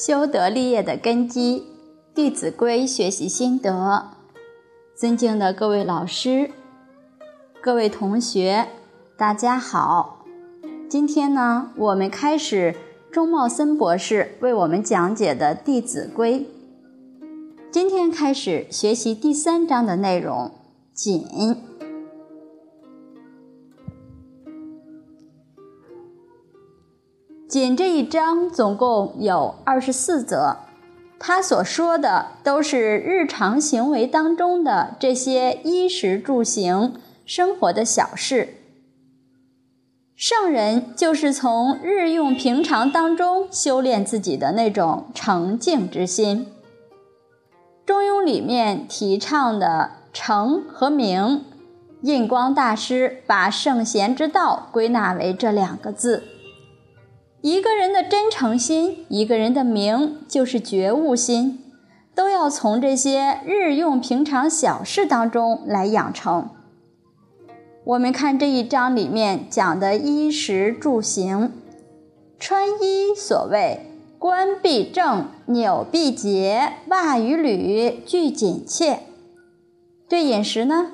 [0.00, 1.58] 修德立业的根基，
[2.14, 4.12] 《弟子规》学习心得。
[4.96, 6.52] 尊敬的各位老师、
[7.60, 8.68] 各位同学，
[9.18, 10.24] 大家好。
[10.88, 12.74] 今天呢，我们开始
[13.12, 16.40] 钟茂森博士为我们讲解的《弟子规》。
[17.70, 20.50] 今天开始学习第三章的内容，
[20.94, 21.26] 谨。
[27.50, 30.58] 仅这一章总共有二十四则，
[31.18, 36.94] 他所说的都是日常行为当中的这些衣食住行、
[37.26, 38.54] 生活的小事。
[40.14, 46.46] 圣人就是从日用平常当中修炼自己的那种诚敬之心。
[47.84, 51.44] 中庸里面提倡的诚和明，
[52.02, 56.22] 印光大师把圣贤之道归纳为这两个字。
[57.42, 61.58] 一个人的真诚心，一个人的明，就是觉悟心，
[62.14, 66.50] 都要从这些日用平常小事当中来养成。
[67.84, 71.50] 我们看这一章里面讲的衣食住行，
[72.38, 73.86] 穿衣所谓
[74.18, 79.00] 冠必正，纽必结，袜与履俱紧切。
[80.06, 80.88] 对饮食呢，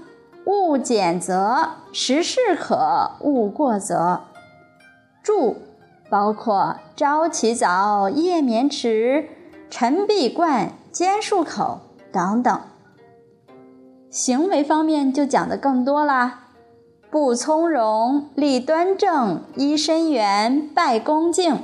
[0.44, 4.20] 勿俭则食适可，勿过则
[5.24, 5.56] 住。
[6.08, 9.28] 包括朝起早、夜眠迟、
[9.68, 11.80] 晨必冠、兼漱口
[12.12, 12.60] 等等。
[14.10, 16.44] 行为方面就讲的更多啦，
[17.10, 21.62] 不从容、立端正、揖深圆、拜恭敬，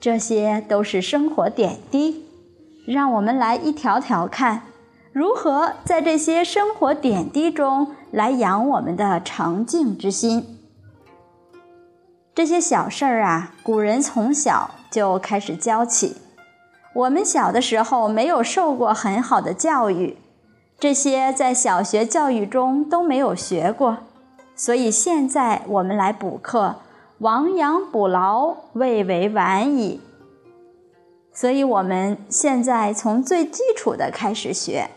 [0.00, 2.24] 这些都是生活点滴。
[2.86, 4.62] 让我们来一条条看，
[5.12, 10.57] 如何在这些生活点滴中来养我们的诚敬之心。
[12.38, 16.18] 这些小事儿啊，古人从小就开始教起。
[16.94, 20.16] 我们小的时候没有受过很好的教育，
[20.78, 23.98] 这些在小学教育中都没有学过，
[24.54, 26.76] 所以现在我们来补课，
[27.18, 30.00] 亡羊补牢，未为晚矣。
[31.34, 34.90] 所以我们现在从最基础的开始学，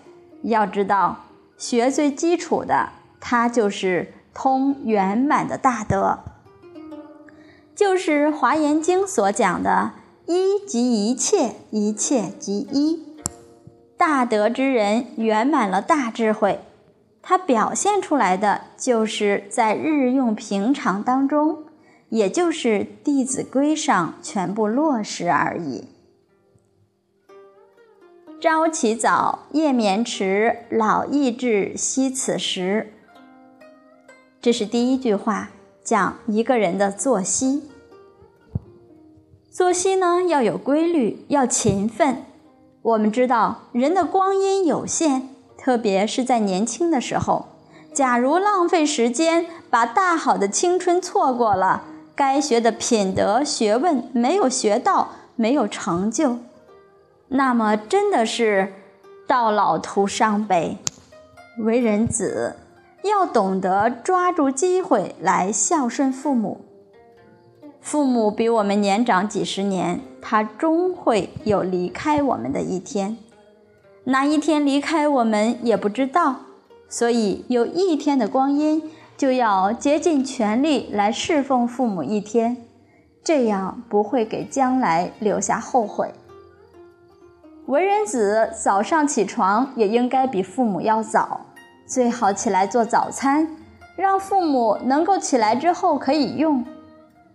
[0.43, 1.21] 要知道，
[1.57, 2.89] 学最基础的，
[3.19, 6.19] 它就是通圆满的大德。
[7.81, 9.93] 就是《华严经》所讲的
[10.29, 13.03] “一即一切，一切即一”。
[13.97, 16.59] 大德之人圆满了大智慧，
[17.23, 21.63] 他表现出来的就是在日用平常当中，
[22.09, 25.85] 也就是《弟子规》上全部落实而已。
[28.39, 32.93] 朝起早，夜眠迟，老易至，惜此时。
[34.39, 35.49] 这是第一句话，
[35.83, 37.70] 讲一个人的作息。
[39.53, 42.23] 作息呢要有规律，要勤奋。
[42.81, 45.23] 我们知道人的光阴有限，
[45.57, 47.47] 特别是在年轻的时候，
[47.94, 51.84] 假如浪费时间，把大好的青春错过了，
[52.16, 56.38] 该学的品德学问没有学到，没有成就，
[57.28, 58.72] 那么真的是
[59.28, 60.78] 到老徒伤悲。
[61.57, 62.56] 为人子
[63.03, 66.61] 要懂得抓住机会来孝顺父母。
[67.81, 73.17] 父母比我们年长几十年，他终会有离开我们的一天。
[74.03, 76.35] 哪一天离开我们也不知道，
[76.87, 78.83] 所以有一天的光阴，
[79.17, 82.57] 就要竭尽全力来侍奉父母一天，
[83.23, 86.13] 这样不会给将来留下后悔。
[87.65, 91.41] 为人子早上起床也应该比父母要早，
[91.87, 93.47] 最好起来做早餐，
[93.95, 96.63] 让父母能够起来之后可以用。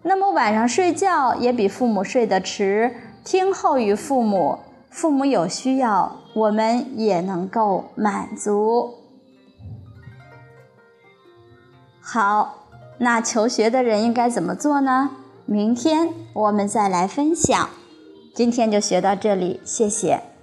[0.09, 2.95] 那么晚上睡觉也比父母睡得迟，
[3.25, 8.95] 听候于父母，父母有需要，我们也能够满足。
[12.01, 12.69] 好，
[12.99, 15.11] 那求学的人应该怎么做呢？
[15.45, 17.69] 明天我们再来分享。
[18.33, 20.36] 今天就学到这里，谢谢。